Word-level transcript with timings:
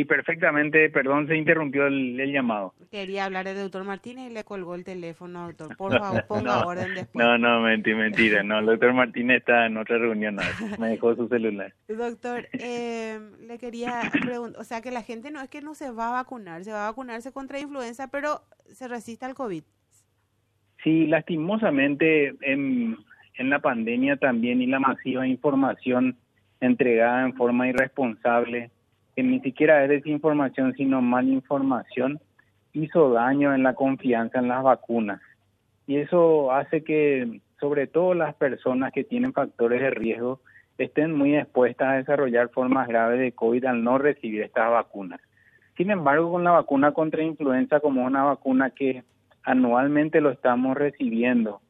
Sí, 0.00 0.06
perfectamente. 0.06 0.88
Perdón, 0.88 1.26
se 1.26 1.36
interrumpió 1.36 1.86
el, 1.86 2.16
llamado. 2.32 2.72
Quería 2.90 3.26
hablar 3.26 3.44
del 3.44 3.58
doctor 3.58 3.84
Martínez 3.84 4.30
y 4.30 4.32
le 4.32 4.44
colgó 4.44 4.74
el 4.74 4.82
teléfono, 4.82 5.46
doctor. 5.48 5.76
Por 5.76 5.92
favor, 5.98 6.24
ponga 6.26 6.64
orden 6.64 6.94
después. 6.94 7.22
No, 7.22 7.36
no, 7.36 7.60
mentira, 7.60 7.98
mentira. 7.98 8.42
No, 8.42 8.60
el 8.60 8.66
doctor 8.66 8.94
Martínez 8.94 9.40
está 9.40 9.66
en 9.66 9.76
otra 9.76 9.98
reunión. 9.98 10.38
me 10.78 10.88
dejó 10.88 11.14
su 11.16 11.28
celular. 11.28 11.74
Doctor, 11.86 12.48
eh, 12.54 13.18
le 13.46 13.58
quería 13.58 14.00
preguntar, 14.22 14.58
o 14.58 14.64
sea, 14.64 14.80
que 14.80 14.90
la 14.90 15.02
gente 15.02 15.30
no 15.30 15.42
es 15.42 15.50
que 15.50 15.60
no 15.60 15.74
se 15.74 15.90
va 15.90 16.08
a 16.08 16.22
vacunar, 16.22 16.64
se 16.64 16.72
va 16.72 16.86
a 16.86 16.90
vacunarse 16.90 17.30
contra 17.30 17.60
influenza, 17.60 18.10
pero 18.10 18.40
se 18.68 18.88
resiste 18.88 19.26
al 19.26 19.34
COVID. 19.34 19.64
Sí, 20.82 21.08
lastimosamente 21.08 22.34
en, 22.40 22.96
en 23.34 23.50
la 23.50 23.58
pandemia 23.58 24.16
también 24.16 24.62
y 24.62 24.66
la 24.66 24.80
masiva 24.80 25.26
información 25.26 26.16
entregada 26.60 27.26
en 27.26 27.34
forma 27.34 27.68
irresponsable 27.68 28.70
que 29.14 29.22
ni 29.22 29.40
siquiera 29.40 29.82
es 29.82 29.88
desinformación, 29.88 30.74
sino 30.74 31.02
mala 31.02 31.28
información, 31.28 32.20
hizo 32.72 33.12
daño 33.12 33.54
en 33.54 33.62
la 33.62 33.74
confianza 33.74 34.38
en 34.38 34.48
las 34.48 34.62
vacunas. 34.62 35.20
Y 35.86 35.96
eso 35.96 36.52
hace 36.52 36.84
que, 36.84 37.40
sobre 37.58 37.86
todo 37.86 38.14
las 38.14 38.34
personas 38.34 38.92
que 38.92 39.04
tienen 39.04 39.32
factores 39.32 39.80
de 39.80 39.90
riesgo, 39.90 40.40
estén 40.78 41.14
muy 41.14 41.36
expuestas 41.36 41.88
a 41.88 41.96
desarrollar 41.96 42.48
formas 42.50 42.88
graves 42.88 43.20
de 43.20 43.32
COVID 43.32 43.64
al 43.66 43.84
no 43.84 43.98
recibir 43.98 44.42
estas 44.42 44.70
vacunas. 44.70 45.20
Sin 45.76 45.90
embargo, 45.90 46.30
con 46.30 46.44
la 46.44 46.52
vacuna 46.52 46.92
contra 46.92 47.22
influenza, 47.22 47.80
como 47.80 48.04
una 48.04 48.24
vacuna 48.24 48.70
que 48.70 49.02
anualmente 49.42 50.20
lo 50.20 50.30
estamos 50.30 50.76
recibiendo, 50.76 51.60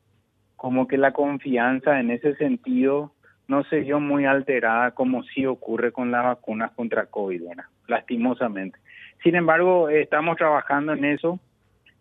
como 0.56 0.86
que 0.86 0.98
la 0.98 1.12
confianza 1.12 2.00
en 2.00 2.10
ese 2.10 2.34
sentido 2.36 3.12
no 3.50 3.64
se 3.64 3.80
vio 3.80 3.98
muy 3.98 4.26
alterada 4.26 4.92
como 4.92 5.24
sí 5.24 5.44
ocurre 5.44 5.90
con 5.90 6.12
las 6.12 6.22
vacunas 6.22 6.70
contra 6.70 7.06
COVID, 7.06 7.42
lastimosamente. 7.88 8.78
Sin 9.24 9.34
embargo, 9.34 9.88
estamos 9.88 10.36
trabajando 10.36 10.92
en 10.92 11.04
eso. 11.04 11.40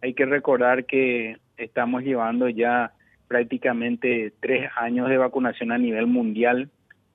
Hay 0.04 0.14
que 0.14 0.28
recordar 0.28 0.86
que 0.86 1.38
estamos 1.58 2.04
llevando 2.04 2.50
ya 2.50 2.92
prácticamente 3.28 4.32
tres 4.40 4.70
años 4.76 5.10
de 5.10 5.18
vacunación 5.18 5.72
a 5.72 5.80
nivel 5.80 6.06
mundial. 6.06 6.70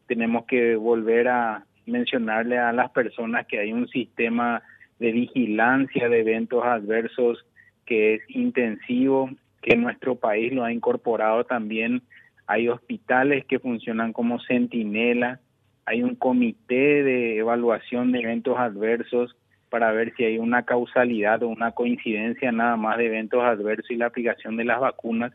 Tenemos 0.08 0.46
que 0.46 0.74
volver 0.74 1.28
a 1.28 1.64
mencionarle 1.86 2.58
a 2.58 2.72
las 2.72 2.90
personas 2.90 3.46
que 3.46 3.60
hay 3.60 3.72
un 3.72 3.86
sistema 3.86 4.64
de 4.98 5.12
vigilancia 5.12 6.08
de 6.08 6.20
eventos 6.20 6.64
adversos 6.64 7.46
que 7.86 8.14
es 8.14 8.22
intensivo, 8.30 9.30
que 9.62 9.76
nuestro 9.76 10.16
país 10.16 10.52
lo 10.52 10.64
ha 10.64 10.72
incorporado 10.72 11.44
también 11.44 12.02
hay 12.46 12.68
hospitales 12.68 13.44
que 13.46 13.58
funcionan 13.58 14.12
como 14.12 14.40
centinela, 14.40 15.40
hay 15.86 16.02
un 16.02 16.14
comité 16.14 17.02
de 17.02 17.38
evaluación 17.38 18.12
de 18.12 18.20
eventos 18.20 18.58
adversos 18.58 19.36
para 19.70 19.92
ver 19.92 20.14
si 20.16 20.24
hay 20.24 20.38
una 20.38 20.62
causalidad 20.62 21.42
o 21.42 21.48
una 21.48 21.72
coincidencia 21.72 22.52
nada 22.52 22.76
más 22.76 22.98
de 22.98 23.06
eventos 23.06 23.42
adversos 23.42 23.90
y 23.90 23.96
la 23.96 24.06
aplicación 24.06 24.56
de 24.56 24.64
las 24.64 24.80
vacunas 24.80 25.32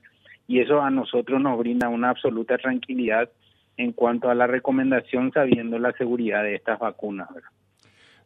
y 0.48 0.60
eso 0.60 0.82
a 0.82 0.90
nosotros 0.90 1.40
nos 1.42 1.60
brinda 1.60 1.90
una 1.90 2.10
absoluta 2.10 2.58
tranquilidad 2.58 3.30
en 3.78 3.92
cuanto 3.94 4.30
a 4.30 4.36
la 4.36 4.48
recomendación 4.48 5.32
sabiendo 5.32 5.78
la 5.78 5.92
seguridad 5.94 6.44
de 6.44 6.56
estas 6.56 6.80
vacunas. 6.80 7.30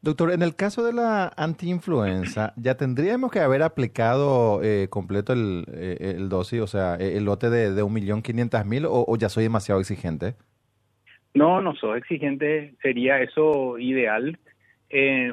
Doctor, 0.04 0.34
en 0.34 0.42
el 0.42 0.54
caso 0.54 0.84
de 0.84 0.92
la 0.92 1.32
antiinfluenza, 1.38 2.52
¿ya 2.58 2.76
tendríamos 2.76 3.32
que 3.32 3.40
haber 3.40 3.64
aplicado 3.64 4.62
eh, 4.62 4.90
completo 4.90 5.32
el, 5.32 5.64
eh, 5.72 6.16
el, 6.18 6.28
dosis, 6.28 6.60
o 6.60 6.68
sea, 6.68 6.98
eh, 7.00 7.16
el 7.16 7.24
lote 7.24 7.50
de, 7.50 7.72
de 7.74 7.84
1.500.000 7.84 8.86
o, 8.86 9.06
o 9.08 9.16
ya 9.16 9.30
soy 9.30 9.44
demasiado 9.44 9.80
exigente? 9.80 10.36
No, 11.34 11.62
no 11.62 11.74
soy 11.76 12.00
exigente, 12.00 12.74
sería 12.82 13.22
eso 13.22 13.80
ideal. 13.80 14.38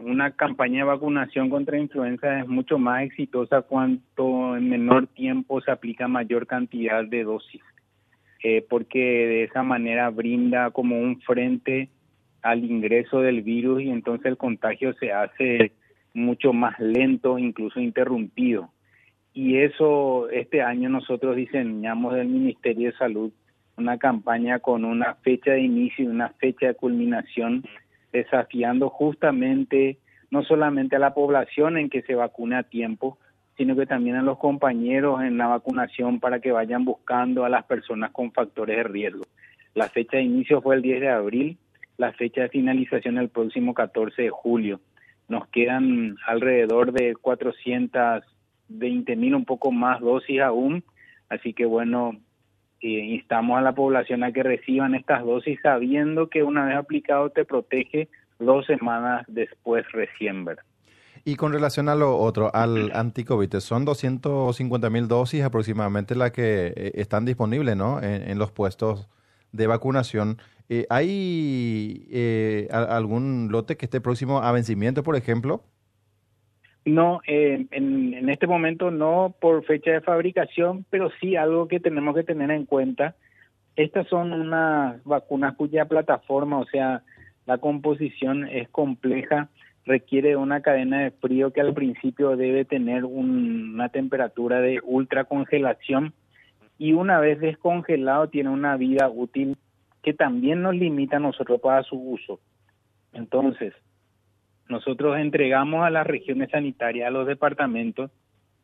una 0.04 0.30
campaña 0.36 0.84
de 0.84 0.90
vacunación 0.90 1.50
contra 1.50 1.76
influenza 1.76 2.38
es 2.38 2.46
mucho 2.46 2.78
más 2.78 3.02
exitosa 3.02 3.62
cuanto 3.62 4.56
en 4.56 4.70
menor 4.70 5.08
tiempo 5.08 5.60
se 5.62 5.72
aplica 5.72 6.06
mayor 6.06 6.46
cantidad 6.46 7.04
de 7.04 7.24
dosis, 7.24 7.62
porque 8.68 9.00
de 9.00 9.44
esa 9.44 9.64
manera 9.64 10.10
brinda 10.10 10.70
como 10.70 10.96
un 10.96 11.20
frente 11.22 11.88
al 12.42 12.64
ingreso 12.64 13.20
del 13.20 13.42
virus 13.42 13.82
y 13.82 13.90
entonces 13.90 14.26
el 14.26 14.36
contagio 14.36 14.92
se 14.94 15.12
hace 15.12 15.72
mucho 16.14 16.52
más 16.52 16.78
lento, 16.80 17.38
incluso 17.38 17.80
interrumpido. 17.80 18.70
Y 19.32 19.58
eso, 19.58 20.28
este 20.30 20.62
año 20.62 20.88
nosotros 20.88 21.36
diseñamos 21.36 22.14
del 22.14 22.28
Ministerio 22.28 22.90
de 22.90 22.98
Salud 22.98 23.32
una 23.76 23.98
campaña 23.98 24.58
con 24.58 24.84
una 24.84 25.14
fecha 25.16 25.52
de 25.52 25.62
inicio 25.62 26.04
y 26.04 26.08
una 26.08 26.30
fecha 26.30 26.66
de 26.66 26.74
culminación, 26.74 27.64
desafiando 28.12 28.90
justamente 28.90 29.98
no 30.30 30.42
solamente 30.44 30.96
a 30.96 31.00
la 31.00 31.14
población 31.14 31.78
en 31.78 31.88
que 31.88 32.02
se 32.02 32.14
vacune 32.14 32.56
a 32.56 32.62
tiempo, 32.62 33.18
sino 33.56 33.74
que 33.76 33.86
también 33.86 34.16
a 34.16 34.22
los 34.22 34.38
compañeros 34.38 35.22
en 35.22 35.38
la 35.38 35.46
vacunación 35.46 36.20
para 36.20 36.40
que 36.40 36.52
vayan 36.52 36.84
buscando 36.84 37.44
a 37.44 37.48
las 37.48 37.64
personas 37.64 38.10
con 38.12 38.32
factores 38.32 38.76
de 38.76 38.82
riesgo. 38.84 39.24
La 39.74 39.88
fecha 39.88 40.18
de 40.18 40.24
inicio 40.24 40.62
fue 40.62 40.76
el 40.76 40.82
10 40.82 41.00
de 41.00 41.08
abril, 41.08 41.58
la 42.00 42.12
fecha 42.14 42.40
de 42.40 42.48
finalización 42.48 43.18
el 43.18 43.28
próximo 43.28 43.74
14 43.74 44.22
de 44.22 44.30
julio. 44.30 44.80
Nos 45.28 45.46
quedan 45.48 46.16
alrededor 46.26 46.92
de 46.92 47.14
420 47.14 49.16
mil, 49.16 49.34
un 49.34 49.44
poco 49.44 49.70
más 49.70 50.00
dosis 50.00 50.40
aún, 50.40 50.82
así 51.28 51.52
que 51.52 51.66
bueno, 51.66 52.12
eh, 52.80 52.88
instamos 52.88 53.58
a 53.58 53.60
la 53.60 53.74
población 53.74 54.24
a 54.24 54.32
que 54.32 54.42
reciban 54.42 54.94
estas 54.94 55.22
dosis 55.24 55.60
sabiendo 55.62 56.30
que 56.30 56.42
una 56.42 56.64
vez 56.64 56.76
aplicado 56.76 57.28
te 57.28 57.44
protege 57.44 58.08
dos 58.38 58.64
semanas 58.64 59.26
después 59.28 59.84
recién, 59.92 60.46
¿verdad? 60.46 60.64
Y 61.26 61.36
con 61.36 61.52
relación 61.52 61.90
a 61.90 61.94
lo 61.94 62.16
otro, 62.16 62.50
al 62.54 62.92
anticovid, 62.94 63.54
son 63.58 63.84
250 63.84 64.88
mil 64.88 65.06
dosis 65.06 65.42
aproximadamente 65.42 66.14
las 66.14 66.32
que 66.32 66.72
eh, 66.74 66.92
están 66.94 67.26
disponibles, 67.26 67.76
¿no? 67.76 68.02
En 68.02 68.38
los 68.38 68.52
puestos 68.52 69.06
de 69.52 69.66
vacunación. 69.66 70.38
Eh, 70.68 70.86
¿Hay 70.88 72.06
eh, 72.10 72.68
algún 72.70 73.48
lote 73.50 73.76
que 73.76 73.86
esté 73.86 74.00
próximo 74.00 74.40
a 74.40 74.52
vencimiento, 74.52 75.02
por 75.02 75.16
ejemplo? 75.16 75.64
No, 76.84 77.20
eh, 77.26 77.66
en, 77.72 78.14
en, 78.14 78.28
este 78.30 78.46
momento 78.46 78.90
no 78.90 79.34
por 79.40 79.64
fecha 79.64 79.90
de 79.90 80.00
fabricación, 80.00 80.86
pero 80.88 81.10
sí 81.20 81.36
algo 81.36 81.68
que 81.68 81.80
tenemos 81.80 82.14
que 82.14 82.22
tener 82.22 82.50
en 82.50 82.66
cuenta. 82.66 83.16
Estas 83.76 84.06
son 84.08 84.32
unas 84.32 85.02
vacunas 85.04 85.56
cuya 85.56 85.84
plataforma, 85.86 86.58
o 86.58 86.66
sea, 86.66 87.02
la 87.46 87.58
composición 87.58 88.46
es 88.46 88.68
compleja, 88.68 89.48
requiere 89.84 90.36
una 90.36 90.62
cadena 90.62 91.00
de 91.00 91.10
frío 91.10 91.52
que 91.52 91.60
al 91.60 91.74
principio 91.74 92.36
debe 92.36 92.64
tener 92.64 93.04
una 93.04 93.88
temperatura 93.88 94.60
de 94.60 94.80
ultra 94.84 95.24
congelación 95.24 96.12
y 96.80 96.94
una 96.94 97.20
vez 97.20 97.38
descongelado 97.40 98.30
tiene 98.30 98.48
una 98.48 98.74
vida 98.78 99.10
útil 99.10 99.58
que 100.02 100.14
también 100.14 100.62
nos 100.62 100.74
limita 100.74 101.18
a 101.18 101.20
nosotros 101.20 101.60
para 101.60 101.82
su 101.82 101.94
uso. 101.94 102.40
Entonces, 103.12 103.74
nosotros 104.66 105.18
entregamos 105.18 105.84
a 105.84 105.90
las 105.90 106.06
regiones 106.06 106.48
sanitarias, 106.50 107.06
a 107.06 107.10
los 107.10 107.26
departamentos 107.26 108.10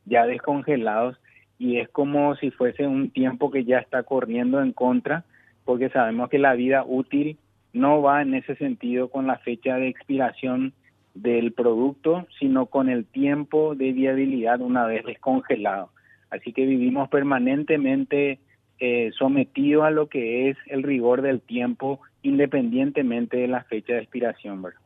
ya 0.06 0.24
descongelados 0.24 1.18
y 1.58 1.76
es 1.76 1.90
como 1.90 2.34
si 2.36 2.50
fuese 2.50 2.86
un 2.86 3.10
tiempo 3.10 3.50
que 3.50 3.64
ya 3.66 3.80
está 3.80 4.02
corriendo 4.02 4.62
en 4.62 4.72
contra 4.72 5.26
porque 5.66 5.90
sabemos 5.90 6.30
que 6.30 6.38
la 6.38 6.54
vida 6.54 6.84
útil 6.86 7.36
no 7.74 8.00
va 8.00 8.22
en 8.22 8.32
ese 8.32 8.56
sentido 8.56 9.10
con 9.10 9.26
la 9.26 9.36
fecha 9.40 9.76
de 9.76 9.88
expiración 9.88 10.72
del 11.12 11.52
producto, 11.52 12.26
sino 12.38 12.64
con 12.64 12.88
el 12.88 13.04
tiempo 13.04 13.74
de 13.74 13.92
viabilidad 13.92 14.62
una 14.62 14.86
vez 14.86 15.04
descongelado. 15.04 15.90
Así 16.30 16.52
que 16.52 16.66
vivimos 16.66 17.08
permanentemente 17.08 18.40
eh, 18.78 19.10
sometido 19.16 19.84
a 19.84 19.90
lo 19.90 20.08
que 20.08 20.50
es 20.50 20.56
el 20.66 20.82
rigor 20.82 21.22
del 21.22 21.40
tiempo 21.40 22.00
independientemente 22.22 23.36
de 23.38 23.48
la 23.48 23.64
fecha 23.64 23.94
de 23.94 24.00
expiración, 24.00 24.62
¿verdad? 24.62 24.80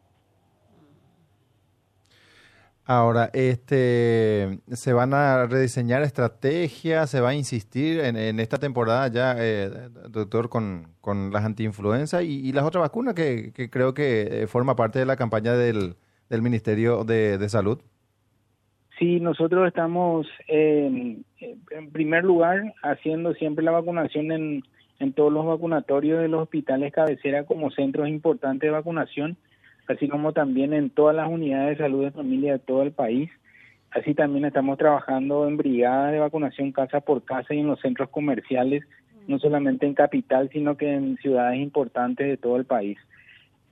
Ahora, 2.84 3.30
este, 3.34 4.58
se 4.72 4.92
van 4.92 5.14
a 5.14 5.46
rediseñar 5.46 6.02
estrategias, 6.02 7.08
se 7.08 7.20
va 7.20 7.30
a 7.30 7.34
insistir 7.34 8.00
en, 8.00 8.40
esta 8.40 8.58
temporada 8.58 9.06
ya, 9.08 9.36
eh, 9.38 9.70
doctor, 10.08 10.48
con, 10.48 10.96
las 11.32 11.44
antiinfluenza 11.44 12.22
y, 12.22 12.40
y 12.40 12.52
las 12.52 12.64
otras 12.64 12.82
vacunas 12.82 13.14
que, 13.14 13.52
que, 13.52 13.70
creo 13.70 13.94
que 13.94 14.42
eh, 14.42 14.46
forma 14.48 14.74
parte 14.74 14.98
de 14.98 15.06
la 15.06 15.14
campaña 15.14 15.54
del, 15.54 15.96
Ministerio 16.30 17.04
de 17.04 17.48
Salud. 17.48 17.80
Sí, 19.00 19.18
nosotros 19.18 19.66
estamos 19.66 20.28
en 20.46 21.24
primer 21.90 22.22
lugar 22.22 22.74
haciendo 22.82 23.32
siempre 23.32 23.64
la 23.64 23.70
vacunación 23.70 24.30
en, 24.30 24.62
en 24.98 25.12
todos 25.14 25.32
los 25.32 25.46
vacunatorios 25.46 26.20
de 26.20 26.28
los 26.28 26.42
hospitales 26.42 26.92
cabecera 26.92 27.44
como 27.44 27.70
centros 27.70 28.10
importantes 28.10 28.68
de 28.68 28.72
vacunación, 28.72 29.38
así 29.88 30.06
como 30.06 30.34
también 30.34 30.74
en 30.74 30.90
todas 30.90 31.16
las 31.16 31.30
unidades 31.30 31.78
de 31.78 31.84
salud 31.84 32.04
de 32.04 32.10
familia 32.10 32.52
de 32.52 32.58
todo 32.58 32.82
el 32.82 32.92
país. 32.92 33.30
Así 33.90 34.12
también 34.12 34.44
estamos 34.44 34.76
trabajando 34.76 35.48
en 35.48 35.56
brigadas 35.56 36.12
de 36.12 36.18
vacunación 36.18 36.70
casa 36.70 37.00
por 37.00 37.24
casa 37.24 37.54
y 37.54 37.60
en 37.60 37.68
los 37.68 37.80
centros 37.80 38.10
comerciales, 38.10 38.84
no 39.26 39.38
solamente 39.38 39.86
en 39.86 39.94
capital, 39.94 40.50
sino 40.52 40.76
que 40.76 40.92
en 40.92 41.16
ciudades 41.16 41.58
importantes 41.58 42.28
de 42.28 42.36
todo 42.36 42.56
el 42.56 42.66
país. 42.66 42.98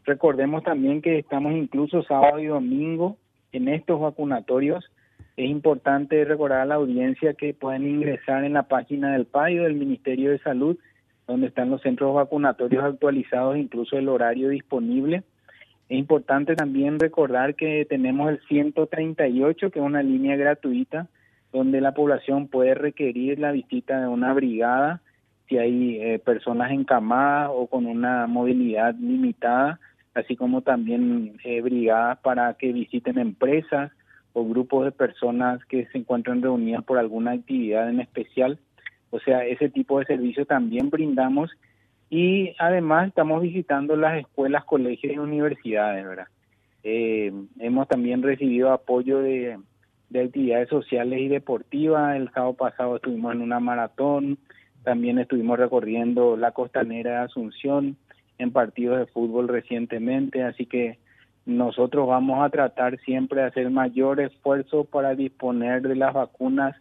Recordemos 0.07 0.65
también 0.65 1.03
que 1.03 1.19
estamos 1.19 1.53
incluso 1.53 2.03
sábado 2.03 2.39
y 2.39 2.47
domingo 2.47 3.19
en 3.53 3.69
estos 3.69 4.01
vacunatorios. 4.01 4.91
Es 5.39 5.49
importante 5.49 6.25
recordar 6.25 6.63
a 6.63 6.65
la 6.65 6.75
audiencia 6.75 7.33
que 7.35 7.55
pueden 7.55 7.87
ingresar 7.87 8.43
en 8.43 8.55
la 8.55 8.65
página 8.65 9.13
del 9.13 9.25
PAIO 9.25 9.63
del 9.63 9.75
Ministerio 9.75 10.33
de 10.33 10.41
Salud, 10.41 10.77
donde 11.29 11.47
están 11.47 11.71
los 11.71 11.81
centros 11.81 12.13
vacunatorios 12.13 12.83
actualizados, 12.83 13.57
incluso 13.57 13.97
el 13.97 14.09
horario 14.09 14.49
disponible. 14.49 15.23
Es 15.89 15.97
importante 15.97 16.57
también 16.57 16.99
recordar 16.99 17.55
que 17.55 17.87
tenemos 17.89 18.31
el 18.31 18.41
138, 18.49 19.71
que 19.71 19.79
es 19.79 19.85
una 19.85 20.03
línea 20.03 20.35
gratuita, 20.35 21.07
donde 21.53 21.81
la 21.81 21.95
población 21.95 22.49
puede 22.49 22.75
requerir 22.75 23.39
la 23.39 23.53
visita 23.53 24.01
de 24.01 24.09
una 24.09 24.33
brigada 24.33 25.03
si 25.49 25.57
hay 25.57 26.01
eh, 26.01 26.19
personas 26.19 26.73
encamadas 26.73 27.51
o 27.55 27.69
con 27.69 27.87
una 27.87 28.27
movilidad 28.27 28.97
limitada, 28.97 29.79
así 30.15 30.35
como 30.35 30.63
también 30.63 31.39
eh, 31.45 31.61
brigadas 31.61 32.19
para 32.25 32.55
que 32.55 32.73
visiten 32.73 33.19
empresas 33.19 33.93
o 34.33 34.45
grupos 34.47 34.85
de 34.85 34.93
personas 34.93 35.65
que 35.67 35.87
se 35.87 35.99
encuentran 35.99 36.43
reunidas 36.43 36.85
por 36.85 36.99
alguna 36.99 37.33
actividad 37.33 37.89
en 37.89 38.01
especial. 38.01 38.59
O 39.11 39.19
sea, 39.21 39.45
ese 39.45 39.69
tipo 39.69 39.99
de 39.99 40.07
servicio 40.07 40.47
también 40.47 40.91
brindamos 40.91 41.51
y 42.11 42.55
además 42.59 43.09
estamos 43.09 43.43
visitando 43.43 43.97
las 43.97 44.19
escuelas, 44.19 44.65
colegios 44.65 45.15
y 45.15 45.19
universidades, 45.19 46.05
¿verdad? 46.07 46.29
Eh, 46.83 47.33
hemos 47.59 47.89
también 47.89 48.23
recibido 48.23 48.73
apoyo 48.73 49.21
de, 49.21 49.59
de 50.11 50.23
actividades 50.23 50.69
sociales 50.69 51.21
y 51.21 51.29
deportivas. 51.29 52.17
El 52.17 52.31
sábado 52.33 52.55
pasado 52.55 52.97
estuvimos 52.97 53.35
en 53.35 53.43
una 53.43 53.61
maratón, 53.61 54.39
también 54.85 55.19
estuvimos 55.19 55.59
recorriendo 55.59 56.37
la 56.37 56.53
costanera 56.53 57.11
de 57.11 57.27
Asunción 57.27 57.97
en 58.39 58.53
partidos 58.53 58.99
de 58.99 59.07
fútbol 59.07 59.49
recientemente, 59.49 60.43
así 60.45 60.65
que 60.65 60.99
nosotros 61.49 62.07
vamos 62.07 62.45
a 62.45 62.51
tratar 62.51 63.01
siempre 63.01 63.41
de 63.41 63.47
hacer 63.47 63.71
mayor 63.71 64.21
esfuerzo 64.21 64.85
para 64.85 65.15
disponer 65.15 65.81
de 65.81 65.97
las 65.97 66.13
vacunas 66.13 66.77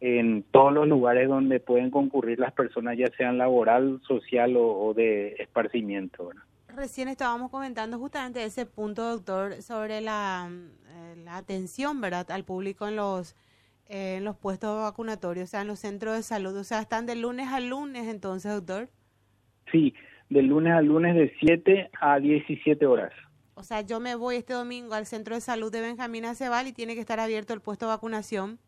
en 0.00 0.42
todos 0.50 0.72
los 0.72 0.88
lugares 0.88 1.28
donde 1.28 1.60
pueden 1.60 1.90
concurrir 1.90 2.40
las 2.40 2.52
personas, 2.52 2.98
ya 2.98 3.06
sean 3.16 3.38
laboral, 3.38 4.00
social 4.06 4.56
o, 4.56 4.92
de 4.92 5.36
esparcimiento. 5.38 6.30
Recién 6.74 7.06
estábamos 7.06 7.50
comentando 7.52 7.96
justamente 7.98 8.42
ese 8.42 8.66
punto, 8.66 9.08
doctor, 9.08 9.62
sobre 9.62 10.00
la, 10.00 10.50
eh, 10.50 11.14
la 11.24 11.36
atención 11.36 12.00
¿verdad? 12.00 12.28
al 12.32 12.44
público 12.44 12.88
en 12.88 12.96
los 12.96 13.36
en 13.90 14.22
los 14.22 14.36
puestos 14.36 14.82
vacunatorios, 14.82 15.48
o 15.48 15.50
sea, 15.50 15.62
en 15.62 15.68
los 15.68 15.78
centros 15.78 16.14
de 16.14 16.22
salud. 16.22 16.54
O 16.54 16.64
sea, 16.64 16.80
están 16.80 17.06
de 17.06 17.16
lunes 17.16 17.48
a 17.48 17.58
lunes 17.58 18.06
entonces, 18.06 18.52
doctor. 18.52 18.90
Sí, 19.72 19.94
de 20.28 20.42
lunes 20.42 20.74
a 20.74 20.82
lunes 20.82 21.14
de 21.14 21.32
7 21.40 21.90
a 21.98 22.18
17 22.18 22.84
horas. 22.84 23.12
O 23.58 23.64
sea, 23.64 23.80
yo 23.80 23.98
me 23.98 24.14
voy 24.14 24.36
este 24.36 24.52
domingo 24.52 24.94
al 24.94 25.04
centro 25.04 25.34
de 25.34 25.40
salud 25.40 25.72
de 25.72 25.80
Benjamín 25.80 26.24
Acebal 26.24 26.68
y 26.68 26.72
tiene 26.72 26.94
que 26.94 27.00
estar 27.00 27.18
abierto 27.18 27.54
el 27.54 27.60
puesto 27.60 27.86
de 27.86 27.90
vacunación. 27.90 28.60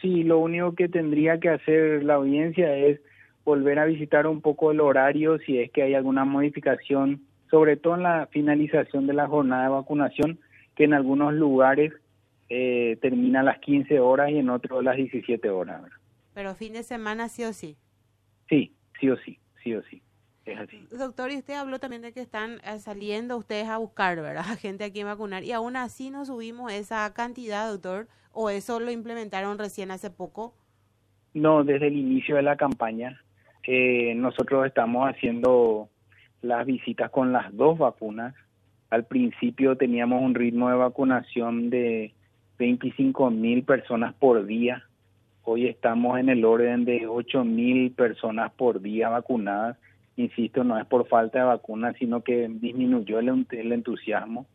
Sí, 0.00 0.22
lo 0.22 0.38
único 0.38 0.76
que 0.76 0.88
tendría 0.88 1.40
que 1.40 1.48
hacer 1.48 2.04
la 2.04 2.14
audiencia 2.14 2.76
es 2.76 3.00
volver 3.44 3.80
a 3.80 3.86
visitar 3.86 4.28
un 4.28 4.40
poco 4.40 4.70
el 4.70 4.78
horario 4.78 5.40
si 5.40 5.58
es 5.58 5.72
que 5.72 5.82
hay 5.82 5.94
alguna 5.94 6.24
modificación, 6.24 7.22
sobre 7.50 7.76
todo 7.76 7.96
en 7.96 8.04
la 8.04 8.28
finalización 8.30 9.08
de 9.08 9.14
la 9.14 9.26
jornada 9.26 9.64
de 9.64 9.70
vacunación, 9.70 10.38
que 10.76 10.84
en 10.84 10.94
algunos 10.94 11.34
lugares 11.34 11.92
eh, 12.50 12.98
termina 13.02 13.40
a 13.40 13.42
las 13.42 13.58
15 13.58 13.98
horas 13.98 14.30
y 14.30 14.38
en 14.38 14.48
otro 14.48 14.78
a 14.78 14.82
las 14.84 14.94
17 14.94 15.50
horas. 15.50 15.82
Pero 16.34 16.54
fin 16.54 16.74
de 16.74 16.84
semana 16.84 17.28
sí 17.28 17.42
o 17.42 17.52
sí. 17.52 17.76
Sí, 18.48 18.72
sí 19.00 19.10
o 19.10 19.16
sí, 19.16 19.40
sí 19.64 19.74
o 19.74 19.82
sí. 19.90 20.00
Es 20.46 20.58
así. 20.58 20.86
Doctor, 20.90 21.30
y 21.30 21.36
usted 21.36 21.54
habló 21.54 21.78
también 21.78 22.02
de 22.02 22.12
que 22.12 22.20
están 22.20 22.60
eh, 22.64 22.78
saliendo 22.78 23.36
ustedes 23.36 23.68
a 23.68 23.78
buscar, 23.78 24.16
¿verdad? 24.20 24.44
gente 24.58 24.84
a 24.84 25.04
vacunar. 25.04 25.44
Y 25.44 25.52
aún 25.52 25.76
así 25.76 26.10
no 26.10 26.24
subimos 26.24 26.72
esa 26.72 27.12
cantidad, 27.12 27.70
doctor. 27.70 28.08
¿O 28.32 28.48
eso 28.48 28.78
lo 28.78 28.90
implementaron 28.90 29.58
recién 29.58 29.90
hace 29.90 30.10
poco? 30.10 30.54
No, 31.34 31.64
desde 31.64 31.88
el 31.88 31.96
inicio 31.96 32.36
de 32.36 32.42
la 32.42 32.56
campaña. 32.56 33.20
Eh, 33.66 34.14
nosotros 34.14 34.66
estamos 34.66 35.08
haciendo 35.08 35.88
las 36.42 36.64
visitas 36.66 37.10
con 37.10 37.32
las 37.32 37.54
dos 37.56 37.78
vacunas. 37.78 38.34
Al 38.88 39.04
principio 39.04 39.76
teníamos 39.76 40.22
un 40.22 40.34
ritmo 40.34 40.70
de 40.70 40.76
vacunación 40.76 41.70
de 41.70 42.12
25 42.58 43.30
mil 43.30 43.62
personas 43.64 44.14
por 44.14 44.44
día. 44.46 44.84
Hoy 45.42 45.66
estamos 45.66 46.18
en 46.18 46.28
el 46.28 46.44
orden 46.44 46.84
de 46.84 47.06
8 47.06 47.44
mil 47.44 47.92
personas 47.92 48.52
por 48.52 48.80
día 48.80 49.08
vacunadas. 49.08 49.76
Insisto, 50.20 50.64
no 50.64 50.78
es 50.78 50.86
por 50.86 51.06
falta 51.08 51.38
de 51.38 51.44
vacunas, 51.44 51.96
sino 51.98 52.22
que 52.22 52.48
disminuyó 52.48 53.18
el, 53.18 53.72
entusiasmo. 53.72 54.46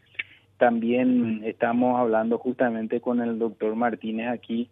También 0.58 1.42
estamos 1.44 2.00
hablando 2.00 2.38
justamente 2.38 3.02
con 3.02 3.22
el 3.22 3.40
doctor 3.40 3.76
Martínez 3.76 4.30
aquí 4.30 4.70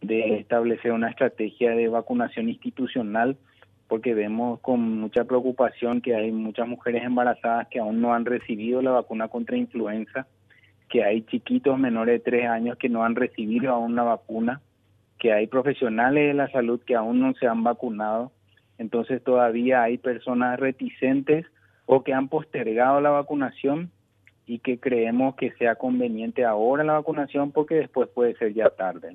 de 0.00 0.38
establecer 0.38 0.92
una 0.92 1.08
estrategia 1.08 1.70
de 1.70 1.88
vacunación 1.88 2.48
institucional 2.48 3.36
porque 3.88 4.14
vemos 4.14 4.60
con 4.60 5.00
mucha 5.00 5.24
preocupación 5.24 6.00
que 6.00 6.14
hay 6.14 6.30
muchas 6.30 6.68
mujeres 6.68 7.04
embarazadas 7.04 7.68
que 7.68 7.78
aún 7.78 8.00
no 8.00 8.12
han 8.12 8.24
recibido 8.24 8.82
la 8.82 8.90
vacuna 8.90 9.28
contra 9.28 9.56
influenza 9.56 10.26
que 10.88 11.02
hay 11.02 11.22
chiquitos 11.22 11.78
menores 11.78 12.14
de 12.14 12.30
tres 12.30 12.48
años 12.48 12.78
que 12.78 12.88
no 12.88 13.04
han 13.04 13.16
recibido 13.16 13.72
aún 13.72 13.96
la 13.96 14.02
vacuna, 14.02 14.60
que 15.18 15.32
hay 15.32 15.46
profesionales 15.46 16.28
de 16.28 16.34
la 16.34 16.48
salud 16.50 16.80
que 16.86 16.94
aún 16.94 17.20
no 17.20 17.34
se 17.34 17.46
han 17.46 17.64
vacunado, 17.64 18.30
entonces 18.78 19.22
todavía 19.22 19.82
hay 19.82 19.98
personas 19.98 20.58
reticentes 20.58 21.46
o 21.86 22.02
que 22.02 22.12
han 22.12 22.28
postergado 22.28 23.00
la 23.00 23.10
vacunación 23.10 23.90
y 24.46 24.58
que 24.58 24.78
creemos 24.78 25.36
que 25.36 25.52
sea 25.52 25.76
conveniente 25.76 26.44
ahora 26.44 26.84
la 26.84 26.94
vacunación 26.94 27.52
porque 27.52 27.76
después 27.76 28.08
puede 28.08 28.36
ser 28.36 28.52
ya 28.52 28.70
tarde. 28.70 29.14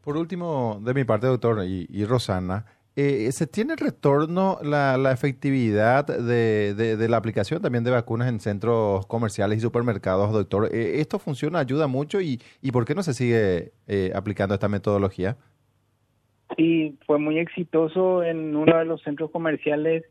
Por 0.00 0.16
último, 0.16 0.80
de 0.82 0.94
mi 0.94 1.04
parte, 1.04 1.26
doctor 1.26 1.64
y, 1.64 2.04
Rosana, 2.04 2.66
eh, 2.96 3.32
¿Se 3.32 3.48
tiene 3.48 3.74
retorno 3.74 4.58
la, 4.62 4.96
la 4.96 5.10
efectividad 5.10 6.06
de, 6.06 6.74
de, 6.74 7.08
la 7.08 7.16
aplicación 7.16 7.60
también 7.60 7.82
de 7.82 7.90
vacunas 7.90 8.28
en 8.28 8.38
centros 8.38 9.04
comerciales 9.06 9.58
y 9.58 9.60
supermercados, 9.60 10.32
doctor? 10.32 10.68
Eh, 10.72 11.00
¿Esto 11.00 11.18
funciona, 11.18 11.58
ayuda 11.58 11.88
mucho 11.88 12.20
y, 12.20 12.40
y 12.62 12.70
por 12.70 12.84
qué 12.84 12.94
no 12.94 13.02
se 13.02 13.12
sigue 13.12 13.72
eh, 13.88 14.12
aplicando 14.14 14.54
esta 14.54 14.68
metodología? 14.68 15.36
Sí, 16.56 16.96
fue 17.06 17.18
muy 17.18 17.38
exitoso 17.38 18.22
en 18.22 18.54
uno 18.54 18.78
de 18.78 18.84
los 18.84 19.02
centros 19.02 19.30
comerciales. 19.30 20.04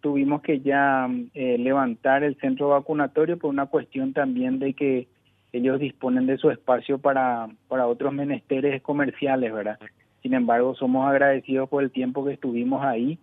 Tuvimos 0.00 0.42
que 0.42 0.60
ya 0.60 1.08
levantar 1.34 2.22
el 2.22 2.36
centro 2.36 2.68
vacunatorio 2.68 3.36
por 3.36 3.50
una 3.50 3.66
cuestión 3.66 4.12
también 4.12 4.58
de 4.60 4.74
que 4.74 5.08
ellos 5.52 5.80
disponen 5.80 6.26
de 6.26 6.38
su 6.38 6.50
espacio 6.50 6.98
para, 6.98 7.48
para 7.68 7.86
otros 7.86 8.12
menesteres 8.12 8.82
comerciales, 8.82 9.52
¿verdad? 9.52 9.78
Sin 10.22 10.34
embargo, 10.34 10.74
somos 10.74 11.08
agradecidos 11.08 11.68
por 11.68 11.82
el 11.82 11.90
tiempo 11.90 12.24
que 12.24 12.34
estuvimos 12.34 12.84
ahí. 12.84 13.18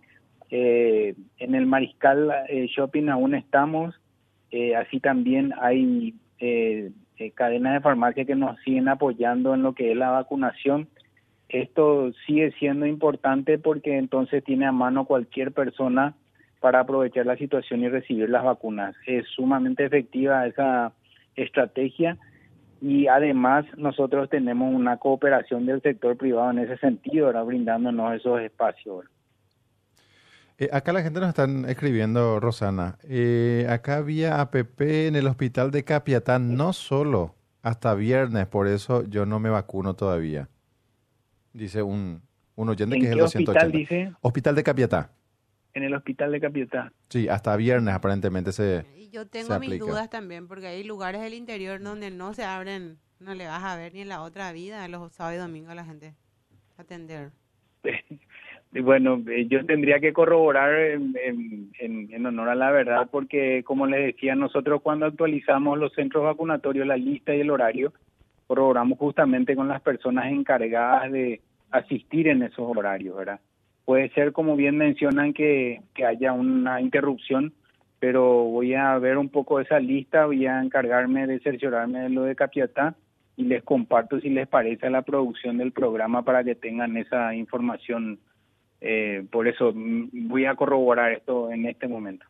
Eh, 0.50 1.16
en 1.40 1.56
el 1.56 1.66
Mariscal 1.66 2.32
eh, 2.50 2.68
Shopping 2.68 3.10
aún 3.10 3.36
estamos. 3.36 3.96
Eh, 4.52 4.76
así 4.76 5.00
también 5.00 5.54
hay 5.60 6.16
cadenas 7.34 7.74
de 7.74 7.82
farmacia 7.82 8.26
que 8.26 8.36
nos 8.36 8.60
siguen 8.62 8.88
apoyando 8.88 9.54
en 9.54 9.64
lo 9.64 9.74
que 9.74 9.92
es 9.92 9.98
la 9.98 10.12
vacunación. 10.12 10.88
Esto 11.50 12.12
sigue 12.26 12.52
siendo 12.54 12.86
importante 12.86 13.58
porque 13.60 13.98
entonces 13.98 14.44
tiene 14.44 14.66
a 14.66 14.72
mano 14.72 15.06
cualquier 15.06 15.52
persona 15.52 16.16
para 16.60 16.80
aprovechar 16.80 17.26
la 17.26 17.38
situación 17.38 17.82
y 17.82 17.90
recibir 17.90 18.30
las 18.30 18.44
vacunas. 18.44 18.96
Es 19.06 19.28
sumamente 19.28 19.86
efectiva 19.86 20.48
esa 20.48 20.94
estrategia 21.36 22.18
y 22.82 23.08
además 23.08 23.66
nosotros 23.78 24.30
tenemos 24.30 24.74
una 24.74 24.98
cooperación 24.98 25.66
del 25.66 25.82
sector 25.82 26.18
privado 26.18 26.52
en 26.52 26.60
ese 26.60 26.78
sentido, 26.78 27.28
ahora 27.28 27.44
brindándonos 27.44 28.16
esos 28.16 28.42
espacios. 28.42 29.06
Eh, 30.58 30.70
acá 30.72 30.94
la 30.94 31.02
gente 31.02 31.20
nos 31.20 31.30
están 31.30 31.66
escribiendo, 31.66 32.40
Rosana. 32.40 32.98
Eh, 33.04 33.68
acá 33.70 33.98
había 33.98 34.40
APP 34.40 35.08
en 35.08 35.16
el 35.16 35.28
hospital 35.28 35.72
de 35.72 35.84
Capiatá, 35.84 36.40
no 36.40 36.74
solo 36.74 37.36
hasta 37.62 37.94
viernes, 37.94 38.48
por 38.48 38.68
eso 38.68 39.04
yo 39.04 39.26
no 39.26 39.40
me 39.40 39.50
vacuno 39.50 39.96
todavía. 39.96 40.48
Dice 41.56 41.82
un, 41.82 42.22
un 42.56 42.70
oyente 42.70 43.00
que 43.00 43.06
es 43.06 43.12
el 43.12 43.20
280. 43.20 43.52
Hospital, 43.52 43.72
dice? 43.72 44.14
hospital 44.22 44.56
de 44.56 44.64
Capiatá 44.64 45.12
en 45.76 45.84
el 45.84 45.94
hospital 45.94 46.32
de 46.32 46.40
Capiatá. 46.40 46.92
Sí, 47.10 47.28
hasta 47.28 47.56
viernes 47.56 47.94
aparentemente 47.94 48.52
se. 48.52 48.86
Y 48.98 49.10
yo 49.10 49.28
tengo 49.28 49.60
mis 49.60 49.78
dudas 49.78 50.10
también, 50.10 50.48
porque 50.48 50.68
hay 50.68 50.84
lugares 50.84 51.22
del 51.22 51.34
interior 51.34 51.82
donde 51.82 52.10
no 52.12 52.34
se 52.34 52.46
abren, 52.46 52.98
no 53.20 53.36
le 53.36 53.46
vas 53.46 53.64
a 53.64 53.76
ver 53.76 53.94
ni 53.94 54.02
en 54.02 54.10
la 54.10 54.22
otra 54.22 54.52
vida, 54.54 54.88
los 54.88 55.12
sábados 55.12 55.38
y 55.38 55.42
domingos 55.42 55.72
a 55.72 55.76
la 55.76 55.86
gente 55.86 56.16
atender. 56.78 57.32
bueno, 58.72 59.22
eh, 59.30 59.48
yo 59.48 59.66
tendría 59.66 60.00
que 60.00 60.14
corroborar 60.14 60.74
en, 60.74 61.14
en, 61.80 62.26
honor 62.26 62.50
a 62.50 62.56
la 62.56 62.72
verdad, 62.72 63.10
porque 63.12 63.64
como 63.64 63.86
les 63.86 64.14
decía, 64.14 64.34
nosotros 64.34 64.82
cuando 64.82 65.06
actualizamos 65.06 65.78
los 65.78 65.94
centros 65.94 66.24
vacunatorios, 66.24 66.88
la 66.88 66.98
lista 66.98 67.36
y 67.36 67.42
el 67.42 67.52
horario, 67.52 67.94
corroboramos 68.48 68.98
justamente 68.98 69.56
con 69.56 69.68
las 69.68 69.82
personas 69.82 70.32
encargadas 70.32 71.12
de 71.12 71.42
asistir 71.72 72.28
en 72.28 72.44
esos 72.44 72.66
horarios, 72.76 73.16
¿verdad? 73.16 73.40
Puede 73.86 74.10
ser, 74.10 74.32
como 74.32 74.56
bien 74.56 74.78
mencionan, 74.78 75.34
que, 75.34 75.82
haya 76.06 76.34
una 76.34 76.82
interrupción, 76.82 77.54
pero 78.00 78.44
voy 78.46 78.74
a 78.74 78.98
ver 78.98 79.18
un 79.18 79.30
poco 79.30 79.60
esa 79.60 79.80
lista, 79.80 80.26
voy 80.26 80.46
a 80.48 80.62
encargarme 80.62 81.28
de 81.28 81.40
cerciorarme 81.40 82.02
de 82.02 82.10
lo 82.10 82.24
de 82.24 82.36
Capiatá 82.36 82.96
y 83.38 83.44
les 83.44 83.64
comparto 83.64 84.20
si 84.20 84.30
les 84.30 84.48
parece 84.48 84.90
la 84.90 85.04
producción 85.04 85.58
del 85.58 85.72
programa 85.72 86.24
para 86.24 86.44
que 86.44 86.56
tengan 86.56 86.98
esa 86.98 87.36
información. 87.36 88.20
Eh, 88.82 89.26
por 89.32 89.48
eso 89.48 89.72
mm, 89.74 90.28
voy 90.28 90.46
a 90.46 90.56
corroborar 90.56 91.12
esto 91.12 91.52
en 91.52 91.66
este 91.66 91.88
momento. 91.88 92.26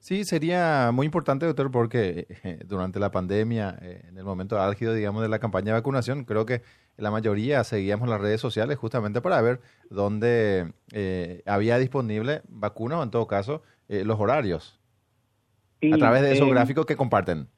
Sí, 0.00 0.24
sería 0.24 0.92
muy 0.94 1.04
importante, 1.04 1.44
doctor, 1.44 1.70
porque 1.70 2.26
eh, 2.42 2.58
durante 2.66 2.98
la 2.98 3.10
pandemia, 3.10 3.76
eh, 3.82 4.02
en 4.08 4.16
el 4.16 4.24
momento 4.24 4.58
álgido, 4.58 4.94
digamos, 4.94 5.20
de 5.20 5.28
la 5.28 5.38
campaña 5.38 5.66
de 5.66 5.72
vacunación, 5.72 6.24
creo 6.24 6.46
que 6.46 6.62
la 6.96 7.10
mayoría 7.10 7.62
seguíamos 7.64 8.08
las 8.08 8.20
redes 8.20 8.40
sociales 8.40 8.78
justamente 8.78 9.20
para 9.20 9.40
ver 9.42 9.60
dónde 9.90 10.72
eh, 10.92 11.42
había 11.44 11.76
disponible 11.78 12.40
vacuna 12.48 12.98
o, 12.98 13.02
en 13.02 13.10
todo 13.10 13.26
caso, 13.26 13.62
los 13.88 14.20
horarios. 14.20 14.80
a 15.82 15.96
través 15.98 16.22
de 16.22 16.32
esos 16.32 16.48
gráficos 16.48 16.86
que 16.86 16.96
comparten. 16.96 17.48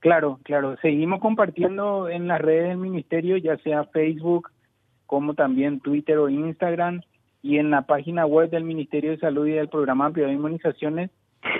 Claro, 0.00 0.40
claro. 0.42 0.76
Seguimos 0.82 1.20
compartiendo 1.20 2.08
en 2.08 2.26
las 2.26 2.40
redes 2.40 2.70
del 2.70 2.78
ministerio, 2.78 3.36
ya 3.36 3.56
sea 3.58 3.84
Facebook, 3.84 4.50
como 5.06 5.34
también 5.34 5.78
Twitter 5.78 6.18
o 6.18 6.28
Instagram, 6.28 7.02
y 7.42 7.58
en 7.58 7.70
la 7.70 7.82
página 7.82 8.26
web 8.26 8.50
del 8.50 8.64
Ministerio 8.64 9.12
de 9.12 9.18
Salud 9.18 9.46
y 9.46 9.52
del 9.52 9.68
Programa 9.68 10.06
Amplio 10.06 10.26
de 10.26 10.32
Inmunizaciones 10.32 11.10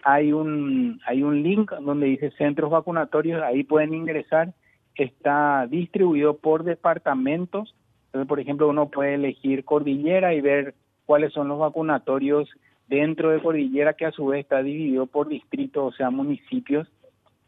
hay 0.02 0.32
un, 0.32 1.00
hay 1.06 1.22
un 1.22 1.42
link 1.42 1.72
donde 1.72 2.06
dice 2.06 2.30
centros 2.32 2.70
vacunatorios, 2.70 3.42
ahí 3.42 3.64
pueden 3.64 3.94
ingresar, 3.94 4.52
está 4.94 5.66
distribuido 5.68 6.36
por 6.36 6.64
departamentos, 6.64 7.74
entonces 8.06 8.28
por 8.28 8.40
ejemplo 8.40 8.68
uno 8.68 8.88
puede 8.90 9.14
elegir 9.14 9.64
Cordillera 9.64 10.34
y 10.34 10.40
ver 10.40 10.74
cuáles 11.06 11.32
son 11.32 11.48
los 11.48 11.58
vacunatorios 11.58 12.48
dentro 12.88 13.30
de 13.30 13.40
Cordillera 13.40 13.94
que 13.94 14.06
a 14.06 14.12
su 14.12 14.26
vez 14.26 14.40
está 14.40 14.62
dividido 14.62 15.06
por 15.06 15.28
distritos, 15.28 15.94
o 15.94 15.96
sea, 15.96 16.10
municipios, 16.10 16.88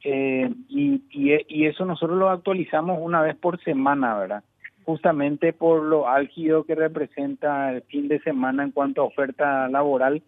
eh, 0.05 0.51
y, 0.69 1.03
y, 1.11 1.65
eso 1.65 1.87
nosotros 1.87 2.19
lo 2.19 2.29
actualizamos 2.29 2.99
una 3.01 3.23
vez 3.23 3.37
por 3.37 3.59
semana, 3.65 4.19
¿verdad? 4.19 4.45
Justamente 4.85 5.55
por 5.55 5.83
lo 5.83 6.07
álgido 6.09 6.65
que 6.65 6.75
representa 6.75 7.73
el 7.73 7.83
fin 7.83 8.09
de 8.09 8.21
semana 8.21 8.65
en 8.65 8.71
cuanto 8.71 9.01
a 9.01 9.07
oferta 9.07 9.67
laboral 9.69 10.23